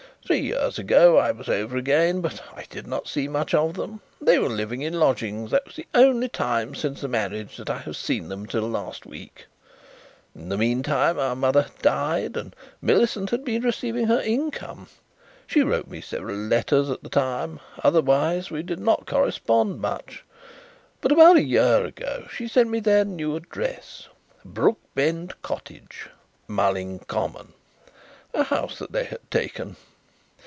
"Three 0.23 0.39
years 0.41 0.77
ago 0.79 1.17
I 1.17 1.31
was 1.31 1.49
over 1.49 1.75
again 1.75 2.21
but 2.21 2.41
I 2.55 2.65
did 2.69 2.87
not 2.87 3.07
see 3.09 3.27
much 3.27 3.53
of 3.55 3.73
them. 3.73 4.01
They 4.21 4.37
were 4.39 4.47
living 4.47 4.81
in 4.81 4.93
lodgings. 4.93 5.49
That 5.51 5.65
was 5.65 5.75
the 5.75 5.87
only 5.95 6.29
time 6.29 6.73
since 6.75 7.01
the 7.01 7.07
marriage 7.09 7.57
that 7.57 7.69
I 7.71 7.79
have 7.79 7.97
seen 7.97 8.29
them 8.29 8.41
until 8.43 8.61
last 8.69 9.05
week. 9.05 9.47
In 10.35 10.47
the 10.47 10.57
meanwhile 10.59 11.19
our 11.19 11.35
mother 11.35 11.63
had 11.63 11.77
died 11.79 12.37
and 12.37 12.55
Millicent 12.81 13.31
had 13.31 13.43
been 13.43 13.63
receiving 13.63 14.05
her 14.05 14.21
income. 14.21 14.87
She 15.47 15.63
wrote 15.63 15.87
me 15.87 15.99
several 16.01 16.37
letters 16.37 16.89
at 16.89 17.01
the 17.03 17.09
time. 17.09 17.59
Otherwise 17.83 18.49
we 18.51 18.61
did 18.63 18.79
not 18.79 19.07
correspond 19.07 19.81
much, 19.81 20.23
but 21.01 21.11
about 21.11 21.35
a 21.37 21.43
year 21.43 21.83
ago 21.83 22.27
she 22.33 22.47
sent 22.47 22.69
me 22.69 22.79
their 22.79 23.03
new 23.03 23.35
address 23.35 24.07
Brookbend 24.47 25.33
Cottage, 25.41 26.09
Mulling 26.47 26.99
Common 26.99 27.53
a 28.35 28.43
house 28.45 28.77
that 28.79 28.91
they 28.93 29.05
had 29.05 29.29
taken. 29.31 29.75